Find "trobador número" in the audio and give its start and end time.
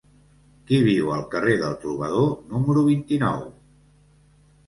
1.83-2.85